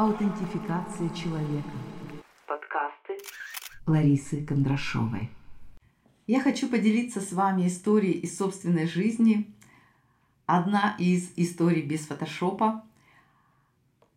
[0.00, 1.68] Аутентификация человека.
[2.48, 3.18] Подкасты
[3.86, 5.28] Ларисы Кондрашовой.
[6.26, 9.54] Я хочу поделиться с вами историей из собственной жизни.
[10.46, 12.82] Одна из историй без фотошопа,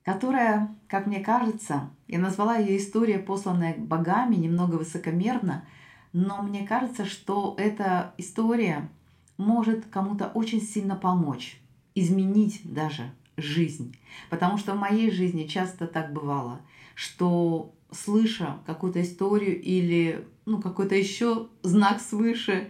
[0.04, 5.68] которая, как мне кажется, я назвала ее «История, посланная богами», немного высокомерно,
[6.14, 8.90] но мне кажется, что эта история
[9.36, 11.60] может кому-то очень сильно помочь,
[11.94, 13.96] изменить даже жизнь.
[14.30, 16.62] Потому что в моей жизни часто так бывало,
[16.96, 22.70] что слыша какую-то историю или ну, какой-то еще знак свыше,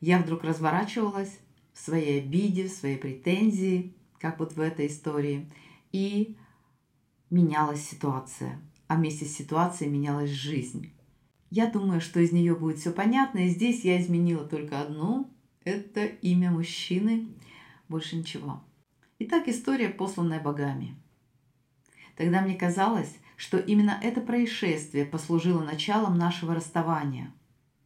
[0.00, 1.38] я вдруг разворачивалась
[1.72, 5.50] в своей обиде, в своей претензии, как вот в этой истории,
[5.92, 6.36] и
[7.30, 10.92] менялась ситуация, а вместе с ситуацией менялась жизнь.
[11.50, 15.28] Я думаю, что из нее будет все понятно, и здесь я изменила только одну–
[15.64, 17.28] это имя мужчины,
[17.88, 18.62] больше ничего.
[19.22, 20.94] Итак, история, посланная богами.
[22.16, 27.30] Тогда мне казалось, что именно это происшествие послужило началом нашего расставания.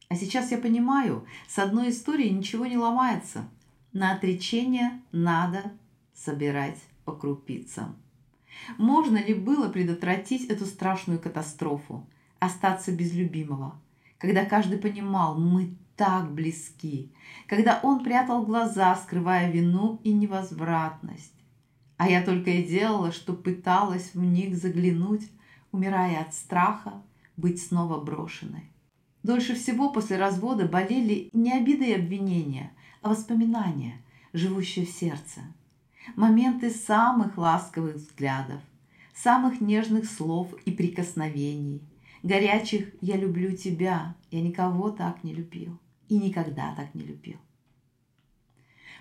[0.08, 3.48] А сейчас я понимаю, с одной историей ничего не ломается.
[3.92, 5.72] На отречение надо
[6.14, 7.96] собирать по крупицам.
[8.78, 12.06] Можно ли было предотвратить эту страшную катастрофу,
[12.38, 13.74] остаться без любимого,
[14.18, 17.12] когда каждый понимал, мы так близки,
[17.46, 21.32] когда он прятал глаза, скрывая вину и невозвратность.
[21.96, 25.30] А я только и делала, что пыталась в них заглянуть,
[25.72, 27.02] умирая от страха
[27.36, 28.70] быть снова брошенной.
[29.22, 35.40] Дольше всего после развода болели не обиды и обвинения, а воспоминания, живущие в сердце.
[36.16, 38.60] Моменты самых ласковых взглядов,
[39.14, 41.80] самых нежных слов и прикосновений,
[42.22, 45.78] горячих «я люблю тебя», я никого так не любил
[46.08, 47.36] и никогда так не любил.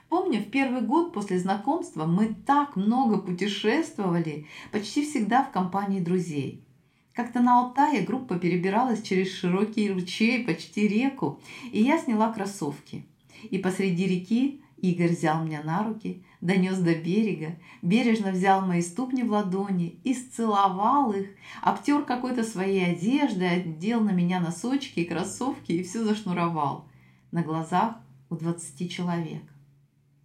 [0.10, 6.64] Помню, в первый год после знакомства мы так много путешествовали, почти всегда в компании друзей.
[7.14, 11.40] Как-то на Алтае группа перебиралась через широкие ручей, почти реку,
[11.72, 13.06] и я сняла кроссовки.
[13.50, 19.24] И посреди реки Игорь взял меня на руки, донес до берега, бережно взял мои ступни
[19.24, 21.28] в ладони и сцеловал их,
[21.62, 26.86] обтер какой-то своей одеждой, одел на меня носочки и кроссовки и все зашнуровал
[27.34, 27.96] на глазах
[28.30, 29.42] у двадцати человек.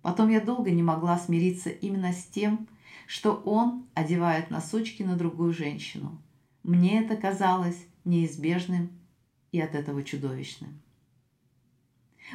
[0.03, 2.69] Потом я долго не могла смириться именно с тем,
[3.07, 6.21] что он одевает носочки на другую женщину.
[6.63, 8.91] Мне это казалось неизбежным
[9.53, 10.83] и от этого чудовищным.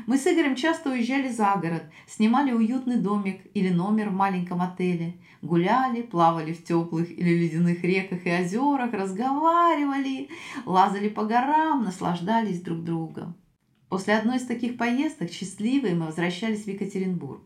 [0.07, 5.13] Мы с Игорем часто уезжали за город, снимали уютный домик или номер в маленьком отеле,
[5.43, 10.29] гуляли, плавали в теплых или ледяных реках и озерах, разговаривали,
[10.65, 13.35] лазали по горам, наслаждались друг другом.
[13.93, 17.43] После одной из таких поездок, счастливые, мы возвращались в Екатеринбург.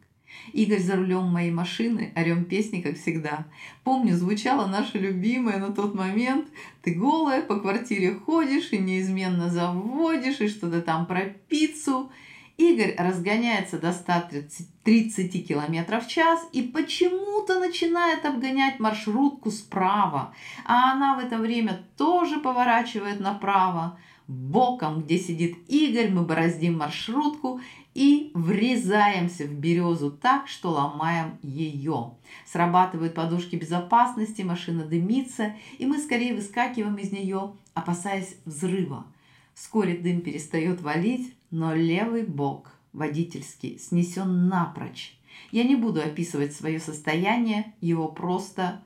[0.53, 3.47] Игорь за рулем моей машины, орем песни, как всегда.
[3.83, 6.47] Помню, звучала наша любимая на тот момент
[6.83, 12.13] «Ты голая, по квартире ходишь и неизменно заводишь, и что-то там про пиццу».
[12.57, 20.33] Игорь разгоняется до 130 км в час и почему-то начинает обгонять маршрутку справа,
[20.65, 23.99] а она в это время тоже поворачивает направо.
[24.27, 27.61] Боком, где сидит Игорь, мы бороздим маршрутку
[27.93, 32.15] и врезаемся в березу так, что ломаем ее.
[32.45, 39.05] Срабатывают подушки безопасности, машина дымится, и мы скорее выскакиваем из нее, опасаясь взрыва.
[39.53, 45.17] Вскоре дым перестает валить, но левый бок водительский снесен напрочь.
[45.51, 48.83] Я не буду описывать свое состояние, его просто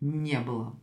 [0.00, 0.74] не было.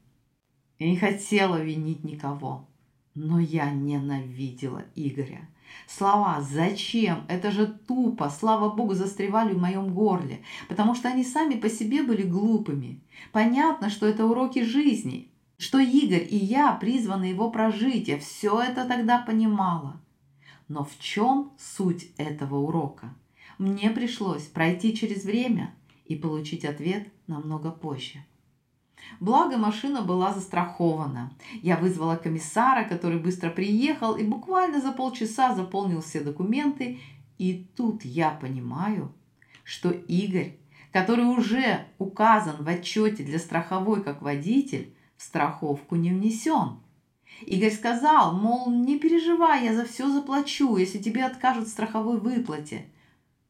[0.79, 2.67] Я не хотела винить никого.
[3.13, 5.47] Но я ненавидела Игоря.
[5.87, 11.55] Слова «зачем?»– это же тупо, слава богу, застревали в моем горле, потому что они сами
[11.55, 13.01] по себе были глупыми.
[13.31, 18.85] Понятно, что это уроки жизни, что Игорь и я призваны его прожить, я все это
[18.85, 20.01] тогда понимала.
[20.67, 23.13] Но в чем суть этого урока?
[23.57, 25.73] Мне пришлось пройти через время
[26.05, 28.23] и получить ответ намного позже.
[29.19, 31.31] Благо машина была застрахована.
[31.61, 36.99] Я вызвала комиссара, который быстро приехал и буквально за полчаса заполнил все документы.
[37.37, 39.13] И тут я понимаю,
[39.63, 40.57] что Игорь,
[40.91, 46.79] который уже указан в отчете для страховой как водитель, в страховку не внесен.
[47.41, 52.85] Игорь сказал, мол, не переживай, я за все заплачу, если тебе откажут в страховой выплате.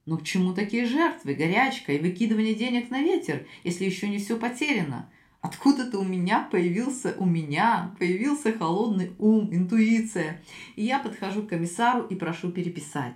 [0.06, 4.38] Но к чему такие жертвы, горячка и выкидывание денег на ветер, если еще не все
[4.38, 5.10] потеряно?
[5.42, 10.42] Откуда-то у меня появился, у меня появился холодный ум, интуиция.
[10.76, 13.16] И я подхожу к комиссару и прошу переписать.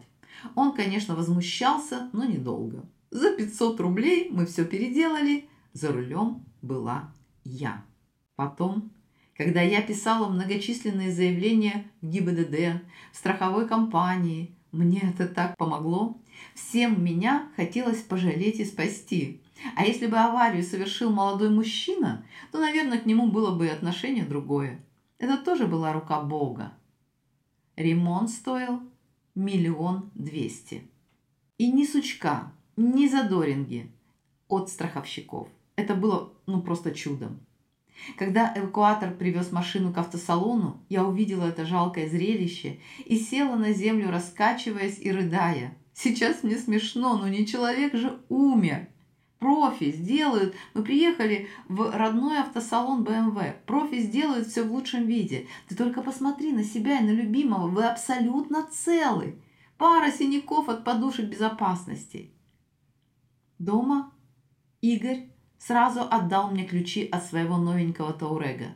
[0.53, 2.85] Он, конечно, возмущался, но недолго.
[3.09, 5.49] За 500 рублей мы все переделали.
[5.73, 7.11] За рулем была
[7.43, 7.83] я.
[8.35, 8.91] Потом,
[9.39, 12.83] когда я писала многочисленные заявления в ГИБДД,
[13.13, 16.17] в страховой компании, мне это так помогло.
[16.55, 19.41] Всем меня хотелось пожалеть и спасти.
[19.77, 24.25] А если бы аварию совершил молодой мужчина, то, наверное, к нему было бы и отношение
[24.25, 24.83] другое.
[25.19, 26.73] Это тоже была рука Бога.
[27.77, 28.81] Ремонт стоил
[29.35, 30.83] миллион двести.
[31.57, 33.89] И ни сучка, ни задоринги
[34.49, 35.47] от страховщиков.
[35.77, 37.39] Это было ну просто чудом.
[38.17, 44.11] Когда эвакуатор привез машину к автосалону, я увидела это жалкое зрелище и села на землю,
[44.11, 45.77] раскачиваясь и рыдая.
[45.93, 48.87] Сейчас мне смешно, но не человек же умер.
[49.39, 50.53] Профи сделают.
[50.73, 53.55] Мы приехали в родной автосалон BMW.
[53.65, 55.47] Профи сделают все в лучшем виде.
[55.67, 57.67] Ты только посмотри на себя и на любимого.
[57.67, 59.41] Вы абсолютно целы.
[59.77, 62.31] Пара синяков от подушек безопасности.
[63.59, 64.13] Дома
[64.81, 68.75] Игорь сразу отдал мне ключи от своего новенького Таурега.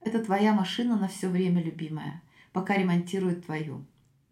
[0.00, 2.22] Это твоя машина на все время, любимая,
[2.52, 3.84] пока ремонтируют твою.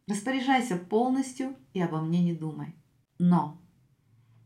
[0.06, 2.74] Распоряжайся полностью и обо мне не думай.
[3.18, 3.60] Но,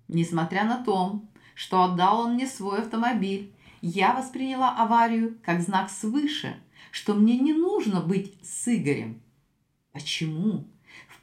[0.09, 1.23] несмотря на то,
[1.55, 6.57] что отдал он мне свой автомобиль, я восприняла аварию как знак свыше,
[6.91, 9.23] что мне не нужно быть с Игорем.
[9.93, 10.72] Почему?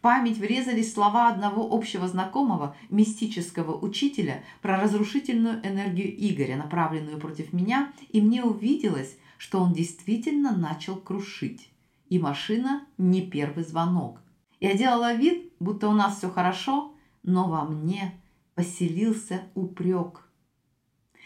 [0.01, 7.92] Память врезались слова одного общего знакомого, мистического учителя, про разрушительную энергию Игоря, направленную против меня,
[8.10, 11.69] и мне увиделось, что он действительно начал крушить.
[12.10, 14.22] И машина не первый звонок.
[14.60, 16.94] Я делала вид, будто у нас все хорошо,
[17.24, 18.19] но во мне
[18.56, 20.25] поселился упрек–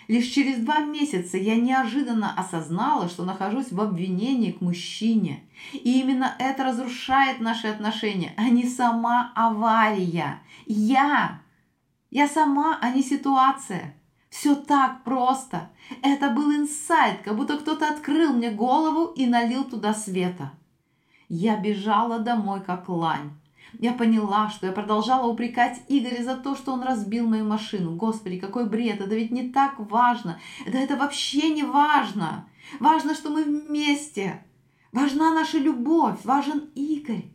[0.08, 5.44] Лишь через два месяца я неожиданно осознала, что нахожусь в обвинении к мужчине.
[5.72, 10.42] И именно это разрушает наши отношения, а не сама авария.
[10.66, 11.42] Я!
[12.12, 13.96] Я сама, а не ситуация.
[14.30, 15.70] Все так просто.
[16.02, 20.52] Это был инсайт, как будто кто-то открыл мне голову и налил туда света.
[21.30, 23.32] Я бежала домой, как лань.
[23.80, 27.96] Я поняла, что я продолжала упрекать Игоря за то, что он разбил мою машину.
[27.96, 30.40] Господи, какой бред, это ведь не так важно.
[30.66, 32.48] Да это вообще не важно.
[32.80, 34.46] Важно, что мы вместе.
[34.92, 37.26] Важна наша любовь, важен Игорь.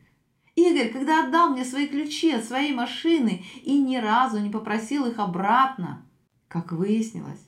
[0.55, 5.19] Игорь, когда отдал мне свои ключи от своей машины и ни разу не попросил их
[5.19, 6.05] обратно,
[6.49, 7.47] как выяснилось,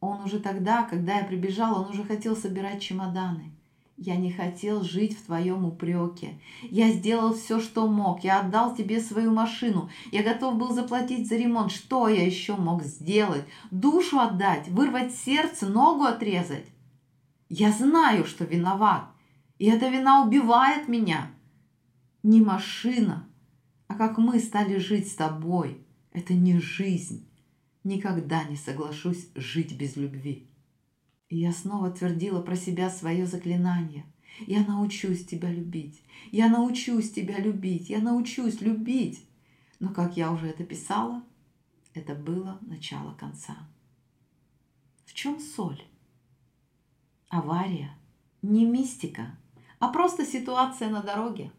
[0.00, 3.53] он уже тогда, когда я прибежала, он уже хотел собирать чемоданы.
[3.96, 6.40] Я не хотел жить в твоем упреке.
[6.62, 8.24] Я сделал все, что мог.
[8.24, 9.88] Я отдал тебе свою машину.
[10.10, 11.70] Я готов был заплатить за ремонт.
[11.70, 13.44] Что я еще мог сделать?
[13.70, 14.68] Душу отдать?
[14.68, 15.68] Вырвать сердце?
[15.68, 16.66] Ногу отрезать?
[17.48, 19.04] Я знаю, что виноват.
[19.58, 21.30] И эта вина убивает меня.
[22.24, 23.28] Не машина,
[23.86, 25.78] а как мы стали жить с тобой.
[26.12, 27.28] Это не жизнь.
[27.84, 30.48] Никогда не соглашусь жить без любви.
[31.28, 34.04] И я снова твердила про себя свое заклинание.
[34.46, 36.02] Я научусь тебя любить.
[36.32, 37.88] Я научусь тебя любить.
[37.88, 39.24] Я научусь любить.
[39.80, 41.22] Но, как я уже это писала,
[41.94, 43.56] это было начало конца.
[45.06, 45.82] В чем соль?
[47.28, 47.96] Авария.
[48.42, 49.38] Не мистика,
[49.78, 51.50] а просто ситуация на дороге.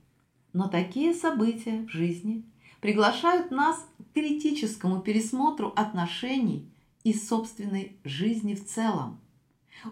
[0.54, 2.46] Но такие события в жизни
[2.80, 6.70] приглашают нас к критическому пересмотру отношений
[7.04, 9.20] и собственной жизни в целом–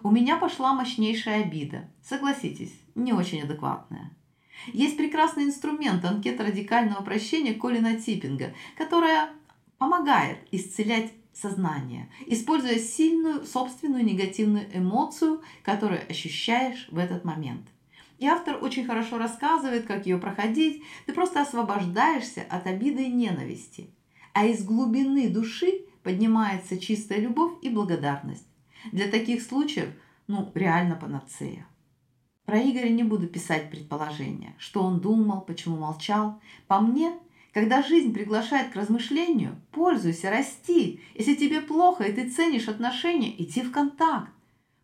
[0.02, 1.88] у меня пошла мощнейшая обида.
[2.02, 4.10] Согласитесь, не очень адекватная.
[4.72, 9.30] Есть прекрасный инструмент анкета радикального прощения Колина Типпинга, которая
[9.78, 17.66] помогает исцелять сознание, используя сильную собственную негативную эмоцию, которую ощущаешь в этот момент.
[18.18, 20.82] И автор очень хорошо рассказывает, как ее проходить.
[21.06, 23.90] Ты просто освобождаешься от обиды и ненависти.
[24.32, 28.46] А из глубины души поднимается чистая любовь и благодарность.
[28.92, 29.90] Для таких случаев,
[30.26, 31.66] ну, реально панацея.
[32.44, 36.40] Про Игоря не буду писать предположения, что он думал, почему молчал.
[36.66, 37.12] По мне,
[37.52, 41.00] когда жизнь приглашает к размышлению, пользуйся, расти.
[41.14, 44.30] Если тебе плохо и ты ценишь отношения, иди в контакт.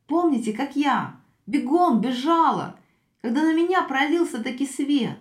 [0.06, 2.78] Помните, как я, бегом бежала,
[3.20, 5.18] когда на меня пролился таки свет.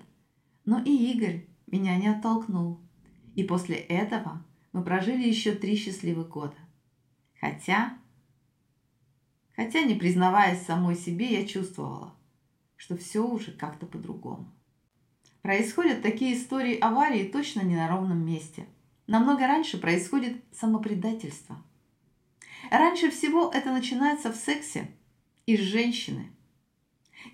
[0.63, 2.79] Но и Игорь меня не оттолкнул.
[3.35, 6.55] И после этого мы прожили еще три счастливых года.
[7.39, 7.97] Хотя
[9.59, 12.15] Хотя, не признаваясь самой себе, я чувствовала,
[12.77, 14.49] что все уже как-то по-другому.
[15.41, 18.67] Происходят такие истории аварии точно не на ровном месте.
[19.05, 21.61] Намного раньше происходит самопредательство.
[22.71, 24.91] Раньше всего это начинается в сексе
[25.45, 26.31] из женщины.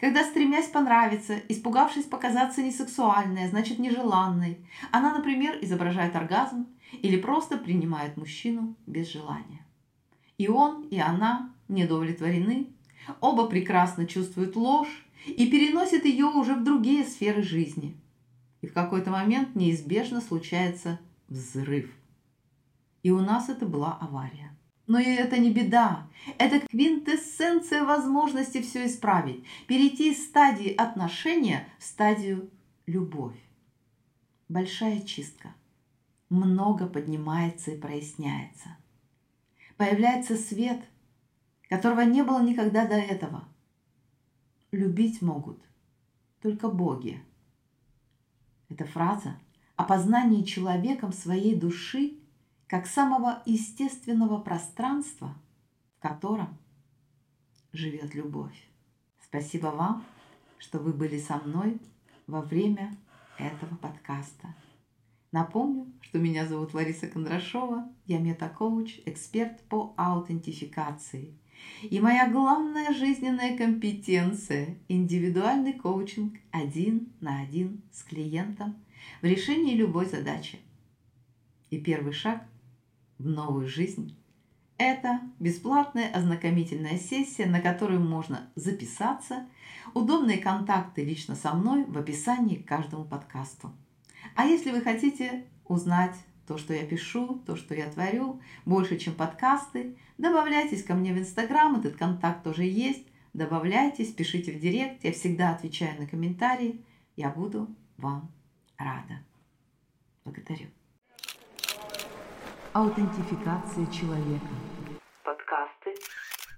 [0.02, 7.60] Когда, стремясь понравиться, испугавшись показаться несексуальной, а значит нежеланной, она, например, изображает оргазм или просто
[7.60, 9.64] принимает мужчину без желания.
[10.40, 12.68] И он, и она не удовлетворены,
[13.22, 17.96] Оба прекрасно чувствуют ложь и переносят ее уже в другие сферы жизни.
[18.62, 21.90] И в какой-то момент неизбежно случается взрыв.
[23.04, 24.52] И у нас это была авария.
[24.88, 26.08] Но и это не беда.
[26.38, 29.44] Это квинтэссенция возможности все исправить.
[29.68, 32.50] Перейти из стадии отношения в стадию
[32.86, 33.36] любовь.
[34.48, 35.56] Большая чистка.
[36.30, 38.78] Много поднимается и проясняется.
[39.78, 40.82] Появляется свет,
[41.76, 43.44] которого не было никогда до этого.
[44.72, 45.60] Любить могут
[46.42, 47.22] только боги.
[48.70, 49.36] Эта фраза
[49.76, 52.18] о познании человеком своей души
[52.68, 55.36] как самого естественного пространства,
[55.98, 56.58] в котором
[57.74, 58.58] живет любовь.
[59.22, 60.06] Спасибо вам,
[60.58, 61.82] что вы были со мной
[62.26, 62.96] во время
[63.38, 64.56] этого подкаста.
[65.34, 71.38] Напомню, что меня зовут Лариса Кондрашова, я мета-коуч, эксперт по аутентификации.
[71.82, 78.76] И моя главная жизненная компетенция– индивидуальный коучинг один на один с клиентом
[79.22, 80.60] в решении любой задачи.
[81.70, 82.44] И первый шаг–
[83.18, 84.16] в новую жизнь.
[84.78, 89.48] Это бесплатная ознакомительная сессия, на которую можно записаться.
[89.94, 93.72] Удобные контакты лично со мной в описании к каждому подкасту.
[94.36, 96.16] А если вы хотите узнать
[96.48, 101.18] то, что я пишу, то, что я творю, больше, чем подкасты, добавляйтесь ко мне в
[101.18, 103.08] Инстаграм, этот контакт тоже есть.
[103.34, 106.86] Добавляйтесь, пишите в директ, я всегда отвечаю на комментарии.
[107.18, 108.32] Я буду вам
[108.78, 109.20] рада.
[110.24, 110.68] Благодарю.
[112.72, 114.48] Аутентификация человека.
[115.24, 115.96] Подкасты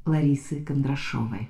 [0.06, 1.50] Ларисы Кондрашовой.